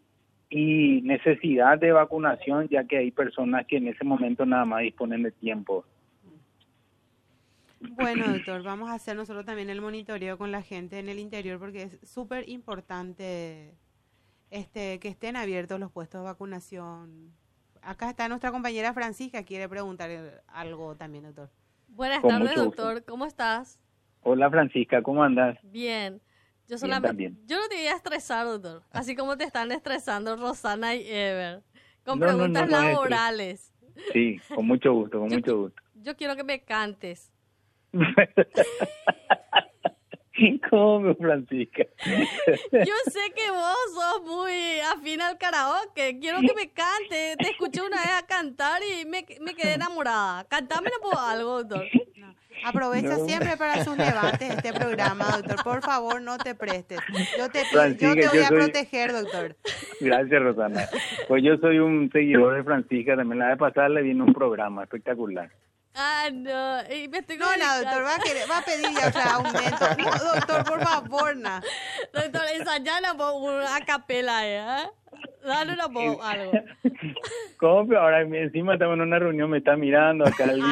y 0.49 1.01
necesidad 1.03 1.79
de 1.79 1.93
vacunación, 1.93 2.69
ya 2.69 2.85
que 2.85 2.99
hay 2.99 3.11
personas 3.11 3.67
que 3.67 3.79
en 3.79 3.89
ese 3.89 4.05
momento 4.05 4.47
nada 4.47 4.65
más 4.65 4.83
disponen 4.83 5.23
de 5.23 5.33
tiempo. 5.33 5.85
Bueno, 7.81 8.33
doctor, 8.33 8.63
vamos 8.63 8.91
a 8.91 8.95
hacer 8.95 9.17
nosotros 9.17 9.45
también 9.45 9.71
el 9.71 9.81
monitoreo 9.81 10.39
con 10.39 10.51
la 10.51 10.63
gente 10.63 10.99
en 10.99 11.09
el 11.09 11.19
interior 11.19 11.59
porque 11.59 11.83
es 11.83 11.99
súper 12.09 12.49
importante 12.49 13.75
este, 14.51 14.99
que 14.99 15.09
estén 15.09 15.37
abiertos 15.37 15.79
los 15.79 15.93
puestos 15.93 16.21
de 16.21 16.27
vacunación. 16.27 17.33
Acá 17.83 18.11
está 18.11 18.29
nuestra 18.29 18.51
compañera 18.51 18.95
Francisca, 18.95 19.45
quiere 19.45 19.69
preguntar 19.69 20.11
algo 20.49 20.97
también, 20.97 21.25
doctor. 21.25 21.51
Buenas 21.89 22.23
tardes, 22.23 22.55
doctor. 22.55 23.05
¿Cómo 23.05 23.27
estás? 23.27 23.79
Hola, 24.23 24.51
Francisca, 24.51 25.03
¿cómo 25.03 25.23
andas? 25.23 25.59
Bien. 25.63 26.21
Yo 26.69 26.79
solamente, 26.79 27.33
yo 27.47 27.59
no 27.61 27.69
te 27.69 27.77
voy 27.77 27.87
a 27.87 27.95
estresar, 27.95 28.47
doctor. 28.47 28.83
Así 28.91 29.15
como 29.15 29.37
te 29.37 29.45
están 29.45 29.71
estresando 29.71 30.37
Rosana 30.37 30.95
y 30.97 31.07
Ever. 31.09 31.63
Con 32.05 32.19
preguntas 32.19 32.69
laborales. 32.69 33.73
Sí, 34.13 34.41
con 34.55 34.67
mucho 34.67 34.93
gusto, 34.93 35.21
con 35.21 35.29
mucho 35.29 35.57
gusto. 35.59 35.83
Yo 35.95 36.17
quiero 36.17 36.37
que 36.37 36.45
me 36.45 36.61
cantes. 36.61 37.33
¿Cómo, 40.71 41.15
Francisca? 41.15 41.85
Yo 42.05 42.95
sé 43.07 43.21
que 43.35 43.51
vos 43.51 43.77
sos 43.95 44.23
muy 44.25 44.81
afín 44.81 45.23
al 45.23 45.39
karaoke. 45.39 46.19
Quiero 46.21 46.41
que 46.41 46.53
me 46.55 46.71
cante. 46.73 47.37
Te 47.39 47.51
escuché 47.51 47.81
una 47.81 47.97
vez 47.97 48.11
a 48.19 48.27
cantar 48.27 48.83
y 48.83 49.07
me, 49.07 49.25
me 49.41 49.55
quedé 49.55 49.75
enamorada. 49.75 50.45
Cantame 50.45 50.91
algo, 51.19 51.65
doctor. 51.65 51.89
Aprovecha 52.67 53.17
siempre 53.25 53.57
para 53.57 53.85
sus 53.85 53.97
debates 53.97 54.51
este 54.51 54.73
programa, 54.73 55.25
doctor. 55.37 55.63
Por 55.63 55.83
favor, 55.83 56.21
no 56.21 56.37
te 56.37 56.57
prestes. 56.57 56.99
Yo 57.39 57.49
te, 57.49 57.63
yo 57.97 58.15
te 58.15 58.29
voy 58.29 58.43
a 58.43 58.49
proteger, 58.49 59.13
doctor. 59.13 59.55
Gracias, 60.01 60.43
Rosana. 60.43 60.89
Pues 61.29 61.45
yo 61.45 61.57
soy 61.59 61.79
un 61.79 62.11
seguidor 62.11 62.57
de 62.57 62.65
Francisca. 62.65 63.15
También 63.15 63.39
la 63.39 63.49
vez 63.49 63.59
pasada 63.59 63.89
le 63.89 64.03
vino 64.03 64.25
un 64.25 64.35
programa 64.35 64.83
espectacular. 64.83 65.49
Ah, 65.97 66.29
no. 66.31 66.95
Y 66.95 67.09
me 67.09 67.19
estoy 67.19 67.39
no, 67.39 67.47
no, 67.47 67.81
doctor, 67.83 68.05
va 68.05 68.17
a, 68.17 68.19
querer, 68.19 68.51
va 68.51 68.59
a 68.59 68.63
pedir 68.63 68.87
ya 68.93 69.09
o 69.09 69.45
aumento. 69.47 69.87
No, 69.99 70.35
doctor, 70.35 70.65
por 70.65 70.83
favor, 70.83 71.37
no. 71.37 71.61
Doctor, 72.13 72.43
ensayala 72.55 73.15
una 73.15 73.81
capela, 73.87 74.47
¿eh? 74.47 74.91
Dale 75.43 75.73
una 75.73 75.87
voz, 75.87 76.19
algo. 76.23 76.53
¿Cómo? 77.59 77.97
Ahora 77.97 78.21
encima 78.21 78.75
estamos 78.75 78.97
en 78.97 79.03
una 79.03 79.19
reunión, 79.19 79.49
me 79.49 79.59
está 79.59 79.77
mirando 79.77 80.27
acá 80.27 80.45
el 80.45 80.61
No 80.61 80.69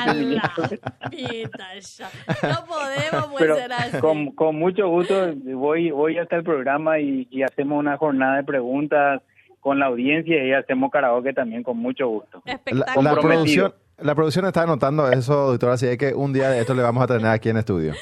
podemos 2.66 3.26
pues, 3.32 3.56
ser 3.56 3.72
así. 3.72 3.98
Con, 4.00 4.32
con 4.32 4.56
mucho 4.56 4.88
gusto 4.88 5.32
voy, 5.36 5.90
voy 5.90 6.18
hasta 6.18 6.36
el 6.36 6.44
programa 6.44 6.98
y, 6.98 7.26
y 7.30 7.42
hacemos 7.42 7.78
una 7.78 7.96
jornada 7.96 8.36
de 8.36 8.44
preguntas 8.44 9.22
con 9.60 9.78
la 9.78 9.86
audiencia 9.86 10.44
y 10.44 10.52
hacemos 10.52 10.90
karaoke 10.90 11.32
también 11.32 11.62
con 11.62 11.78
mucho 11.78 12.06
gusto. 12.08 12.42
La, 12.44 12.60
la, 13.00 13.14
producción, 13.14 13.72
la 13.98 14.14
producción 14.14 14.44
está 14.46 14.62
anotando 14.62 15.10
eso, 15.10 15.50
doctora, 15.50 15.74
así 15.74 15.96
que 15.96 16.14
un 16.14 16.32
día 16.32 16.50
de 16.50 16.60
esto 16.60 16.74
le 16.74 16.82
vamos 16.82 17.02
a 17.04 17.06
tener 17.06 17.26
aquí 17.26 17.48
en 17.48 17.58
estudio. 17.58 17.94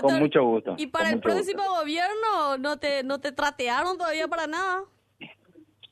con 0.00 0.18
mucho 0.18 0.42
gusto. 0.44 0.74
¿Y 0.78 0.86
para 0.86 1.10
el 1.10 1.20
próximo 1.20 1.62
gobierno 1.80 2.58
no 2.58 2.78
te, 2.78 3.02
no 3.02 3.20
te 3.20 3.32
tratearon 3.32 3.98
todavía 3.98 4.28
para 4.28 4.46
nada? 4.46 4.84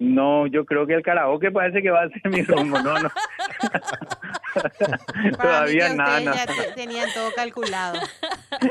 No, 0.01 0.47
yo 0.47 0.65
creo 0.65 0.87
que 0.87 0.95
el 0.95 1.03
karaoke 1.03 1.51
parece 1.51 1.83
que 1.83 1.91
va 1.91 2.05
a 2.05 2.09
ser 2.09 2.31
mi 2.31 2.41
rumbo, 2.45 2.81
no, 2.81 2.99
no. 2.99 3.11
Todavía 5.39 5.93
nada. 5.93 6.21
Ya 6.23 6.47
tenían 6.75 7.11
todo 7.13 7.29
calculado. 7.37 8.01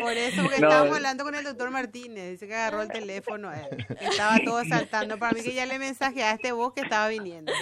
Por 0.02 0.14
eso 0.14 0.50
que 0.50 0.56
estábamos 0.56 0.96
hablando 0.96 1.24
con 1.24 1.36
el 1.36 1.44
doctor 1.44 1.70
Martínez, 1.70 2.32
dice 2.32 2.48
que 2.48 2.56
agarró 2.56 2.82
el 2.82 2.88
teléfono, 2.88 3.54
eh, 3.54 3.70
estaba 4.02 4.38
todo 4.44 4.64
saltando. 4.66 5.20
Para 5.20 5.34
mí 5.34 5.44
que 5.44 5.54
ya 5.54 5.68
le 5.68 5.78
mensajeaste 5.78 6.52
vos 6.52 6.74
que 6.74 6.82
estaba 6.82 7.08
viniendo. 7.10 7.54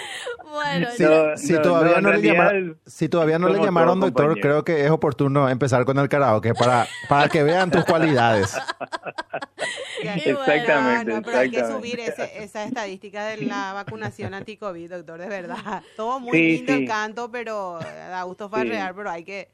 Bueno, 0.49 0.87
si, 1.35 1.53
todavía 1.61 1.99
no, 1.99 2.13
le 2.13 2.21
llamaron, 2.21 2.79
si 2.85 3.09
todavía 3.09 3.37
no 3.37 3.49
le 3.49 3.59
llamaron 3.59 3.99
doctor, 3.99 4.39
creo 4.39 4.63
que 4.63 4.85
es 4.85 4.91
oportuno 4.91 5.49
empezar 5.49 5.83
con 5.83 5.99
el 5.99 6.07
karaoke 6.07 6.53
para, 6.53 6.87
para 7.09 7.27
que 7.27 7.43
vean 7.43 7.69
tus 7.69 7.83
cualidades. 7.83 8.57
exactamente, 10.03 11.21
pero 11.23 11.37
hay 11.37 11.49
que 11.49 11.65
subir 11.65 11.99
ese, 11.99 12.43
esa 12.43 12.65
estadística 12.65 13.25
de 13.27 13.45
la 13.45 13.73
vacunación 13.73 14.33
anti-COVID, 14.33 14.89
doctor, 14.89 15.19
de 15.19 15.29
verdad. 15.29 15.83
Todo 15.95 16.19
muy 16.19 16.37
lindo 16.37 16.73
el 16.73 16.87
canto, 16.87 17.31
pero 17.31 17.79
da 17.79 18.23
gusto 18.23 18.49
farrear, 18.49 18.95
pero 18.95 19.09
hay 19.09 19.23
que, 19.23 19.49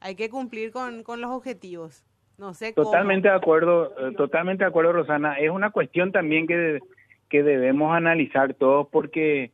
hay 0.00 0.14
que 0.14 0.30
cumplir 0.30 0.72
con, 0.72 1.02
con 1.02 1.20
los 1.20 1.30
objetivos. 1.30 2.04
No 2.38 2.54
sé 2.54 2.72
Totalmente 2.72 3.28
de 3.28 3.34
acuerdo, 3.34 3.92
eh, 3.98 4.14
totalmente 4.16 4.62
de 4.62 4.68
acuerdo, 4.68 4.92
Rosana. 4.92 5.34
Es 5.34 5.50
una 5.50 5.70
cuestión 5.70 6.12
también 6.12 6.46
que, 6.46 6.78
que 7.28 7.42
debemos 7.42 7.92
analizar 7.94 8.54
todos 8.54 8.86
porque 8.92 9.50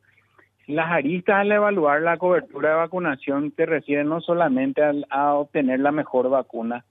las 0.66 0.90
aristas 0.90 1.36
al 1.36 1.52
evaluar 1.52 2.02
la 2.02 2.18
cobertura 2.18 2.70
de 2.70 2.76
vacunación 2.76 3.52
se 3.56 3.66
refieren 3.66 4.08
no 4.08 4.20
solamente 4.20 4.82
a 5.10 5.34
obtener 5.34 5.80
la 5.80 5.92
mejor 5.92 6.28
vacuna, 6.28 6.84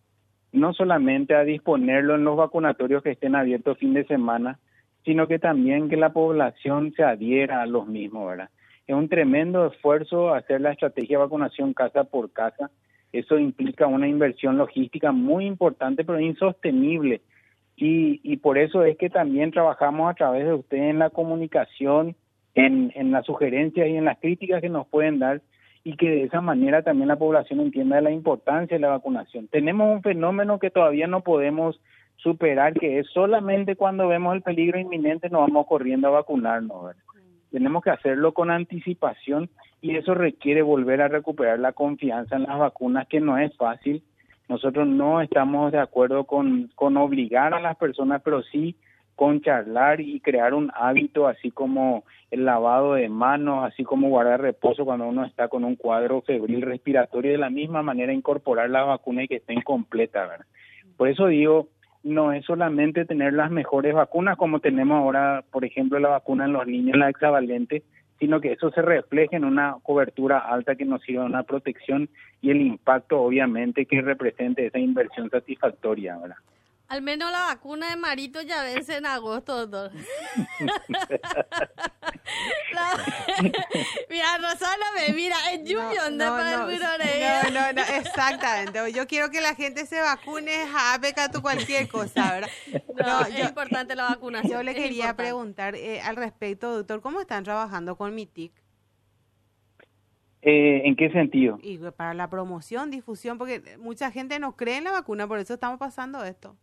no 0.54 0.74
solamente 0.74 1.36
a 1.36 1.44
disponerlo 1.44 2.16
en 2.16 2.24
los 2.24 2.38
vacunatorios 2.38 3.04
que 3.04 3.12
estén 3.12 3.36
abiertos 3.36 3.78
fin 3.80 3.94
de 3.94 4.06
semana, 4.06 4.60
sino 5.04 5.28
que 5.28 5.40
también 5.40 5.90
que 5.90 5.98
la 5.98 6.14
población 6.14 6.94
se 6.96 7.04
adhiera 7.04 7.62
a 7.62 7.66
los 7.66 7.88
mismos, 7.88 8.30
¿verdad? 8.30 8.50
Es 8.88 8.96
un 8.96 9.10
tremendo 9.10 9.66
esfuerzo 9.66 10.34
hacer 10.34 10.62
la 10.62 10.72
estrategia 10.72 11.18
de 11.18 11.24
vacunación 11.24 11.74
casa 11.74 12.04
por 12.04 12.32
casa. 12.32 12.70
Eso 13.12 13.38
implica 13.38 13.88
una 13.88 14.08
inversión 14.08 14.58
logística 14.58 15.12
muy 15.12 15.46
importante, 15.46 16.04
pero 16.06 16.20
insostenible. 16.20 17.22
Y, 17.76 18.20
y 18.24 18.38
por 18.38 18.58
eso 18.58 18.84
es 18.84 18.98
que 18.98 19.10
también 19.10 19.52
trabajamos 19.52 20.12
a 20.12 20.14
través 20.14 20.46
de 20.46 20.54
ustedes 20.54 20.92
en 20.92 21.00
la 21.00 21.10
comunicación, 21.10 22.16
en, 22.54 22.92
en 22.96 23.12
las 23.12 23.26
sugerencias 23.26 23.88
y 23.88 23.96
en 23.96 24.06
las 24.06 24.20
críticas 24.20 24.62
que 24.62 24.70
nos 24.70 24.88
pueden 24.88 25.20
dar 25.20 25.42
y 25.84 25.98
que 25.98 26.10
de 26.10 26.24
esa 26.24 26.42
manera 26.42 26.82
también 26.82 27.10
la 27.10 27.18
población 27.18 27.60
entienda 27.60 28.00
la 28.02 28.12
importancia 28.12 28.78
de 28.78 28.82
la 28.82 28.90
vacunación. 28.90 29.48
Tenemos 29.48 29.94
un 29.94 30.02
fenómeno 30.02 30.60
que 30.60 30.70
todavía 30.70 31.08
no 31.08 31.22
podemos 31.22 31.80
superar, 32.18 32.74
que 32.74 33.00
es 33.00 33.08
solamente 33.08 33.76
cuando 33.76 34.08
vemos 34.08 34.36
el 34.36 34.42
peligro 34.42 34.80
inminente 34.80 35.30
nos 35.30 35.42
vamos 35.42 35.68
corriendo 35.68 36.08
a 36.08 36.12
vacunarnos. 36.12 36.96
Tenemos 37.52 37.84
que 37.84 37.90
hacerlo 37.90 38.34
con 38.34 38.50
anticipación 38.50 39.50
y 39.82 39.96
eso 39.98 40.14
requiere 40.14 40.62
volver 40.62 41.02
a 41.02 41.10
recuperar 41.10 41.60
la 41.60 41.74
confianza 41.74 42.38
en 42.38 42.44
las 42.44 42.58
vacunas, 42.58 43.08
que 43.08 43.20
no 43.20 43.38
es 43.38 43.56
fácil. 43.58 44.02
Nosotros 44.48 44.88
no 44.88 45.22
estamos 45.22 45.72
de 45.72 45.80
acuerdo 45.80 46.24
con, 46.24 46.72
con 46.76 46.96
obligar 46.98 47.54
a 47.54 47.60
las 47.60 47.76
personas, 47.76 48.22
pero 48.24 48.42
sí 48.44 48.76
con 49.24 49.40
charlar 49.40 50.02
y 50.02 50.20
crear 50.20 50.54
un 50.54 50.70
hábito, 50.76 51.30
así 51.30 51.50
como 51.50 52.04
el 52.30 52.44
lavado 52.44 52.96
de 52.96 53.08
manos, 53.08 53.64
así 53.64 53.86
como 53.86 54.10
guardar 54.10 54.42
reposo 54.42 54.84
cuando 54.84 55.08
uno 55.08 55.24
está 55.24 55.48
con 55.48 55.64
un 55.64 55.78
cuadro 55.78 56.22
febril 56.24 56.62
respiratorio, 56.62 57.32
de 57.32 57.38
la 57.38 57.50
misma 57.50 57.82
manera 57.82 58.12
incorporar 58.12 58.70
la 58.70 58.84
vacuna 58.84 59.24
y 59.24 59.30
que 59.30 59.38
esté 59.38 59.54
incompleta, 59.54 60.28
¿verdad? 60.28 60.46
Por 60.98 61.08
eso 61.08 61.28
digo, 61.28 61.70
no 62.04 62.34
es 62.34 62.44
solamente 62.44 63.06
tener 63.06 63.32
las 63.32 63.50
mejores 63.50 63.94
vacunas 63.94 64.36
como 64.36 64.60
tenemos 64.60 64.98
ahora, 64.98 65.46
por 65.54 65.64
ejemplo, 65.64 66.00
la 66.00 66.10
vacuna 66.10 66.44
en 66.44 66.52
los 66.52 66.68
niños, 66.68 66.98
la 66.98 67.10
hexavalente, 67.10 67.84
sino 68.20 68.42
que 68.42 68.52
eso 68.52 68.72
se 68.72 68.82
refleje 68.82 69.38
en 69.38 69.46
una 69.46 69.78
cobertura 69.84 70.40
alta 70.40 70.76
que 70.76 70.84
nos 70.84 71.02
sirva 71.04 71.24
una 71.24 71.44
protección 71.44 72.10
y 72.42 72.50
el 72.50 72.60
impacto 72.60 73.22
obviamente 73.22 73.86
que 73.86 74.02
represente 74.02 74.66
esa 74.66 74.80
inversión 74.80 75.30
satisfactoria, 75.30 76.18
¿verdad? 76.18 76.36
Al 76.94 77.02
menos 77.02 77.32
la 77.32 77.40
vacuna 77.48 77.90
de 77.90 77.96
Marito 77.96 78.40
ya 78.44 78.62
vence 78.62 78.98
en 78.98 79.08
agosto, 79.08 79.66
doctor. 79.66 79.92
mira, 84.12 84.38
Rosana 84.38 84.86
me 84.96 85.12
mira, 85.16 85.36
es 85.52 85.64
lluvia 85.68 86.12
no, 86.12 86.18
no, 86.24 86.38
para 86.38 86.58
no, 86.58 86.70
el 86.70 86.80
no, 86.80 87.50
no, 87.50 87.74
no, 87.74 87.82
exactamente. 87.98 88.92
Yo 88.92 89.08
quiero 89.08 89.32
que 89.32 89.42
la 89.42 89.56
gente 89.56 89.88
se 89.88 90.02
vacune, 90.02 90.54
a 90.72 91.00
tu 91.32 91.42
cualquier 91.42 91.88
cosa, 91.88 92.32
¿verdad? 92.32 92.52
No, 93.04 93.22
es 93.22 93.40
importante 93.40 93.96
la 93.96 94.10
vacunación. 94.10 94.52
Yo 94.52 94.62
le 94.62 94.76
quería 94.76 95.16
preguntar 95.16 95.74
eh, 95.74 96.00
al 96.00 96.16
respecto, 96.16 96.78
doctor, 96.78 97.02
¿cómo 97.02 97.22
están 97.22 97.44
trabajando 97.44 97.96
con 97.96 98.14
MITIC? 98.14 98.54
Eh, 100.44 100.84
¿En 100.86 100.96
qué 100.96 101.10
sentido? 101.10 101.58
Y 101.64 101.80
para 101.80 102.14
la 102.14 102.30
promoción, 102.30 102.92
difusión, 102.92 103.40
porque 103.40 103.78
mucha 103.80 104.12
gente 104.12 104.38
no 104.38 104.56
cree 104.56 104.78
en 104.78 104.84
la 104.84 104.92
vacuna, 104.92 105.28
por 105.28 105.40
eso 105.40 105.56
estamos 105.56 105.80
pasando 105.80 106.24
esto. 106.24 106.56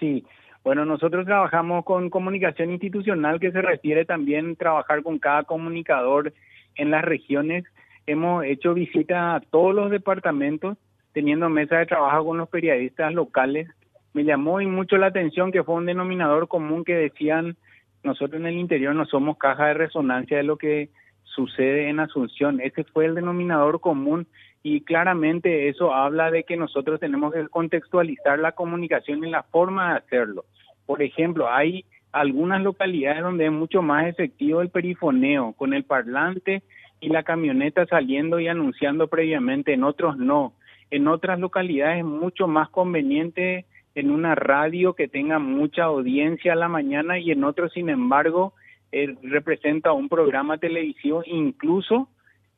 Sí, 0.00 0.24
bueno, 0.64 0.84
nosotros 0.84 1.26
trabajamos 1.26 1.84
con 1.84 2.10
comunicación 2.10 2.70
institucional 2.70 3.38
que 3.38 3.52
se 3.52 3.62
refiere 3.62 4.04
también 4.04 4.52
a 4.52 4.54
trabajar 4.56 5.02
con 5.02 5.18
cada 5.18 5.44
comunicador 5.44 6.32
en 6.74 6.90
las 6.90 7.04
regiones. 7.04 7.64
Hemos 8.06 8.44
hecho 8.44 8.74
visitas 8.74 9.36
a 9.36 9.40
todos 9.50 9.74
los 9.74 9.90
departamentos, 9.90 10.76
teniendo 11.12 11.48
mesa 11.48 11.78
de 11.78 11.86
trabajo 11.86 12.24
con 12.24 12.38
los 12.38 12.48
periodistas 12.48 13.12
locales. 13.14 13.68
Me 14.12 14.24
llamó 14.24 14.58
mucho 14.60 14.96
la 14.96 15.06
atención 15.06 15.52
que 15.52 15.62
fue 15.62 15.76
un 15.76 15.86
denominador 15.86 16.48
común 16.48 16.84
que 16.84 16.94
decían, 16.94 17.56
nosotros 18.02 18.40
en 18.40 18.46
el 18.46 18.58
interior 18.58 18.94
no 18.94 19.04
somos 19.04 19.36
caja 19.36 19.66
de 19.66 19.74
resonancia 19.74 20.38
de 20.38 20.42
lo 20.42 20.56
que 20.56 20.88
sucede 21.24 21.88
en 21.88 22.00
Asunción. 22.00 22.60
Ese 22.60 22.84
fue 22.84 23.06
el 23.06 23.14
denominador 23.14 23.80
común 23.80 24.26
y 24.62 24.82
claramente 24.82 25.68
eso 25.68 25.94
habla 25.94 26.30
de 26.30 26.44
que 26.44 26.56
nosotros 26.56 27.00
tenemos 27.00 27.32
que 27.32 27.48
contextualizar 27.48 28.38
la 28.38 28.52
comunicación 28.52 29.24
y 29.24 29.30
la 29.30 29.42
forma 29.44 29.92
de 29.92 29.98
hacerlo. 29.98 30.44
Por 30.86 31.02
ejemplo, 31.02 31.50
hay 31.50 31.84
algunas 32.12 32.60
localidades 32.62 33.22
donde 33.22 33.46
es 33.46 33.52
mucho 33.52 33.82
más 33.82 34.06
efectivo 34.06 34.60
el 34.60 34.68
perifoneo, 34.68 35.54
con 35.54 35.72
el 35.72 35.84
parlante 35.84 36.62
y 37.00 37.08
la 37.08 37.22
camioneta 37.22 37.86
saliendo 37.86 38.40
y 38.40 38.48
anunciando 38.48 39.08
previamente, 39.08 39.72
en 39.72 39.84
otros 39.84 40.18
no. 40.18 40.52
En 40.90 41.08
otras 41.08 41.38
localidades 41.38 41.98
es 41.98 42.04
mucho 42.04 42.46
más 42.46 42.68
conveniente 42.68 43.64
en 43.94 44.10
una 44.10 44.34
radio 44.34 44.94
que 44.94 45.08
tenga 45.08 45.38
mucha 45.38 45.84
audiencia 45.84 46.52
a 46.52 46.56
la 46.56 46.68
mañana 46.68 47.18
y 47.18 47.30
en 47.30 47.44
otros, 47.44 47.72
sin 47.72 47.88
embargo, 47.88 48.52
eh, 48.92 49.16
representa 49.22 49.92
un 49.92 50.08
programa 50.08 50.58
televisivo 50.58 51.22
incluso 51.24 52.08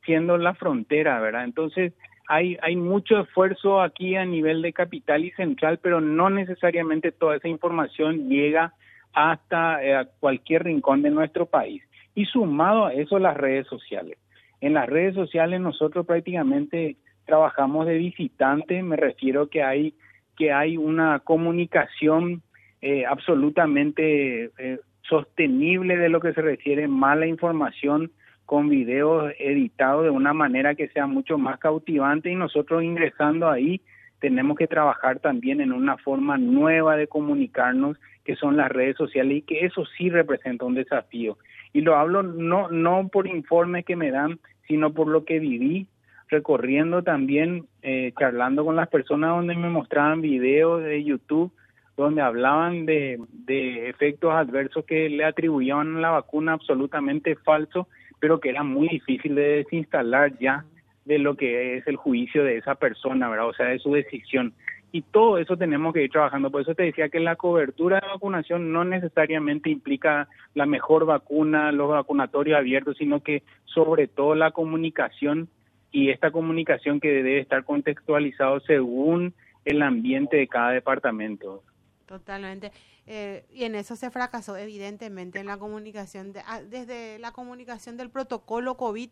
siendo 0.05 0.37
la 0.37 0.55
frontera, 0.55 1.21
¿verdad? 1.21 1.45
Entonces, 1.45 1.93
hay, 2.29 2.57
hay 2.63 2.77
mucho 2.77 3.21
esfuerzo 3.21 3.83
aquí 3.83 4.17
a 4.17 4.25
nivel 4.25 4.63
de 4.63 4.73
capital 4.73 5.25
y 5.25 5.31
central, 5.33 5.79
pero 5.83 6.01
no 6.01 6.31
necesariamente 6.31 7.13
toda 7.13 7.37
esa 7.37 7.49
información 7.49 8.29
llega 8.29 8.73
hasta 9.13 9.85
eh, 9.85 10.07
cualquier 10.21 10.65
rincón 10.65 11.03
de 11.03 11.11
nuestro 11.11 11.47
país. 11.47 11.83
Y 12.15 12.25
sumado 12.27 12.87
a 12.87 12.95
eso, 12.95 13.19
las 13.19 13.37
redes 13.37 13.67
sociales. 13.67 14.19
En 14.61 14.75
las 14.75 14.89
redes 14.89 15.15
sociales 15.15 15.61
nosotros 15.61 16.07
prácticamente 16.07 16.97
trabajamos 17.27 17.87
de 17.87 17.99
visitante, 17.99 18.83
me 18.83 18.97
refiero 18.97 19.49
que 19.49 19.63
hay 19.63 19.95
que 20.37 20.53
hay 20.53 20.77
una 20.77 21.21
comunicación 21.21 22.43
eh, 22.81 23.05
absolutamente 23.05 24.51
eh, 24.57 24.81
sostenible 25.03 25.97
de 25.97 26.09
lo 26.09 26.21
que 26.21 26.33
se 26.33 26.41
refiere 26.41 26.89
mala 26.89 27.27
información 27.27 28.11
con 28.53 28.69
videos 28.69 29.33
editados 29.39 30.05
de 30.05 30.11
una 30.11 30.35
manera 30.35 30.75
que 30.75 30.89
sea 30.89 31.07
mucho 31.07 31.39
más 31.39 31.59
cautivante 31.59 32.31
y 32.31 32.35
nosotros 32.35 32.83
ingresando 32.83 33.49
ahí 33.49 33.81
tenemos 34.21 34.59
que 34.59 34.67
trabajar 34.67 35.21
también 35.21 35.63
en 35.63 35.73
una 35.73 35.97
forma 35.97 36.37
nueva 36.37 36.97
de 36.97 37.07
comunicarnos 37.07 37.97
que 38.27 38.37
son 38.37 38.59
las 38.59 38.71
redes 38.71 38.99
sociales 38.99 39.39
y 39.39 39.41
que 39.41 39.65
eso 39.65 39.87
sí 39.97 40.11
representa 40.11 40.67
un 40.67 40.75
desafío. 40.75 41.39
Y 41.73 41.81
lo 41.81 41.97
hablo 41.97 42.23
no, 42.23 42.69
no 42.69 43.09
por 43.09 43.27
informes 43.27 43.87
que 43.87 43.97
me 43.97 44.11
dan, 44.11 44.39
sino 44.69 44.93
por 44.93 45.09
lo 45.09 45.25
que 45.25 45.39
viví 45.39 45.87
recorriendo 46.29 47.03
también, 47.03 47.65
eh, 47.81 48.13
charlando 48.19 48.67
con 48.67 48.77
las 48.77 48.91
personas 48.91 49.31
donde 49.31 49.57
me 49.57 49.71
mostraban 49.71 50.21
videos 50.21 50.85
de 50.85 51.03
YouTube 51.03 51.51
donde 51.97 52.21
hablaban 52.21 52.85
de, 52.85 53.19
de 53.33 53.89
efectos 53.89 54.35
adversos 54.35 54.85
que 54.85 55.09
le 55.09 55.25
atribuían 55.25 55.97
a 55.97 56.01
la 56.01 56.11
vacuna 56.11 56.53
absolutamente 56.53 57.35
falso 57.37 57.89
pero 58.23 58.39
que 58.39 58.51
era 58.51 58.63
muy 58.63 58.87
difícil 58.87 59.35
de 59.35 59.65
desinstalar 59.65 60.39
ya 60.39 60.65
de 61.05 61.19
lo 61.19 61.35
que 61.35 61.77
es 61.77 61.87
el 61.89 61.97
juicio 61.97 62.45
de 62.45 62.57
esa 62.57 62.77
persona, 62.77 63.29
¿verdad? 63.29 63.49
O 63.49 63.53
sea, 63.53 63.67
de 63.67 63.81
su 63.81 63.95
decisión. 63.95 64.55
Y 64.93 65.03
todo 65.03 65.39
eso 65.39 65.57
tenemos 65.57 65.93
que 65.93 66.05
ir 66.05 66.11
trabajando. 66.13 66.49
Por 66.49 66.63
eso 66.63 66.77
te 66.77 66.85
decía 66.85 67.09
que 67.09 67.19
la 67.19 67.35
cobertura 67.35 67.99
de 67.99 68.07
vacunación 68.07 68.73
no 68.73 68.85
necesariamente 68.85 69.71
implica 69.71 70.29
la 70.55 70.67
mejor 70.67 71.05
vacuna, 71.05 71.73
los 71.73 71.89
vacunatorios 71.89 72.57
abiertos, 72.57 72.97
sino 72.97 73.25
que 73.25 73.43
sobre 73.65 74.07
todo 74.07 74.37
la 74.37 74.53
comunicación 74.53 75.49
y 75.91 76.11
esta 76.11 76.31
comunicación 76.31 77.01
que 77.01 77.09
debe 77.09 77.41
estar 77.41 77.65
contextualizado 77.65 78.61
según 78.61 79.35
el 79.65 79.83
ambiente 79.83 80.37
de 80.37 80.47
cada 80.47 80.71
departamento. 80.71 81.65
Totalmente. 82.13 82.73
Eh, 83.07 83.47
y 83.51 83.65
en 83.65 83.75
eso 83.75 83.97
se 83.97 84.11
fracasó, 84.11 84.59
evidentemente, 84.59 85.41
en 85.41 85.47
la 85.47 85.57
comunicación, 85.57 86.35
de, 86.35 86.41
ah, 86.47 86.61
desde 86.61 87.19
la 87.19 87.33
comunicación 87.33 87.97
del 87.97 88.11
protocolo 88.11 88.77
COVID, 88.77 89.09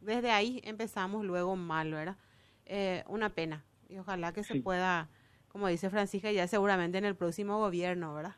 desde 0.00 0.30
ahí 0.30 0.60
empezamos 0.62 1.24
luego 1.24 1.56
mal, 1.56 1.92
¿verdad? 1.92 2.16
Eh, 2.64 3.02
una 3.08 3.30
pena. 3.30 3.64
Y 3.88 3.98
ojalá 3.98 4.32
que 4.32 4.44
se 4.44 4.60
pueda, 4.60 5.08
como 5.48 5.66
dice 5.66 5.90
Francisca, 5.90 6.30
ya 6.30 6.46
seguramente 6.46 6.96
en 6.98 7.06
el 7.06 7.16
próximo 7.16 7.58
gobierno, 7.58 8.14
¿verdad? 8.14 8.36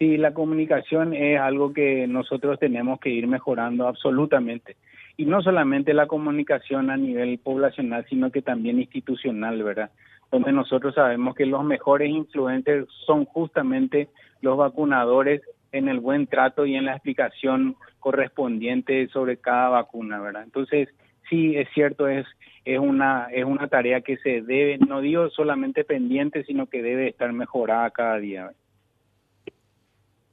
Sí, 0.00 0.16
la 0.16 0.34
comunicación 0.34 1.14
es 1.14 1.38
algo 1.38 1.72
que 1.72 2.08
nosotros 2.08 2.58
tenemos 2.58 2.98
que 2.98 3.10
ir 3.10 3.28
mejorando 3.28 3.86
absolutamente. 3.86 4.76
Y 5.16 5.26
no 5.26 5.42
solamente 5.42 5.94
la 5.94 6.08
comunicación 6.08 6.90
a 6.90 6.96
nivel 6.96 7.38
poblacional, 7.38 8.04
sino 8.08 8.32
que 8.32 8.42
también 8.42 8.80
institucional, 8.80 9.62
¿verdad? 9.62 9.92
Donde 10.34 10.50
nosotros 10.50 10.96
sabemos 10.96 11.36
que 11.36 11.46
los 11.46 11.62
mejores 11.62 12.10
influencers 12.10 12.88
son 13.06 13.24
justamente 13.24 14.08
los 14.40 14.56
vacunadores 14.56 15.42
en 15.70 15.88
el 15.88 16.00
buen 16.00 16.26
trato 16.26 16.66
y 16.66 16.74
en 16.74 16.86
la 16.86 16.94
explicación 16.94 17.76
correspondiente 18.00 19.06
sobre 19.08 19.36
cada 19.36 19.68
vacuna, 19.68 20.20
¿verdad? 20.20 20.42
Entonces, 20.42 20.88
sí 21.30 21.56
es 21.56 21.68
cierto, 21.72 22.08
es 22.08 22.26
es 22.64 22.80
una 22.80 23.28
es 23.30 23.44
una 23.44 23.68
tarea 23.68 24.00
que 24.00 24.16
se 24.16 24.42
debe, 24.42 24.78
no 24.78 25.00
digo 25.00 25.30
solamente 25.30 25.84
pendiente, 25.84 26.42
sino 26.42 26.66
que 26.66 26.82
debe 26.82 27.08
estar 27.08 27.32
mejorada 27.32 27.90
cada 27.90 28.16
día. 28.18 28.50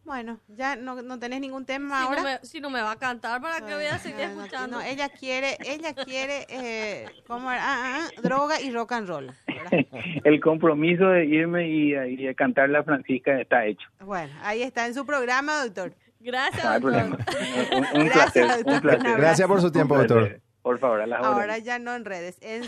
Bueno, 0.04 0.40
ya 0.48 0.76
no, 0.76 1.02
no 1.02 1.20
tenés 1.20 1.42
ningún 1.42 1.66
tema 1.66 2.04
ahora. 2.04 2.18
No 2.18 2.24
me, 2.24 2.40
si 2.42 2.60
no 2.60 2.70
me 2.70 2.82
va 2.82 2.92
a 2.92 2.96
cantar, 2.96 3.40
¿para 3.42 3.66
que 3.66 3.76
voy 3.76 3.86
a 3.86 4.00
seguir 4.00 4.22
escuchando? 4.22 4.78
No, 4.78 4.84
ella 4.84 5.10
quiere, 5.10 5.58
ella 5.64 5.94
quiere, 5.94 6.48
eh, 6.50 7.06
¿cómo 7.28 7.50
ah, 7.50 7.58
ah, 7.60 8.00
ah, 8.00 8.22
droga 8.22 8.60
y 8.60 8.72
rock 8.72 8.94
and 8.94 9.08
roll. 9.08 9.32
El 10.24 10.40
compromiso 10.42 11.08
de 11.08 11.26
irme 11.26 11.70
y, 11.70 11.96
y 11.96 12.36
cantar 12.36 12.70
la 12.70 12.84
Francisca 12.84 13.40
está 13.40 13.66
hecho. 13.66 13.88
Bueno, 14.00 14.34
ahí 14.42 14.64
está 14.64 14.88
en 14.88 14.96
su 14.96 15.06
programa, 15.06 15.64
doctor. 15.64 15.94
Gracias, 16.20 16.82
doctor. 16.82 16.94
Un, 16.94 18.02
un, 18.02 18.06
Gracias, 18.06 18.46
placer, 18.46 18.66
un 18.66 18.82
placer. 18.82 19.18
Gracias 19.18 19.48
por 19.48 19.62
su 19.62 19.72
tiempo, 19.72 19.98
doctor. 19.98 20.42
Por 20.62 20.78
favor, 20.78 21.02
a 21.02 21.08
las 21.08 21.24
Ahora 21.24 21.58
ya 21.58 21.80
no 21.80 21.96
en 21.96 22.06
redes. 22.06 22.38
En 22.42 22.64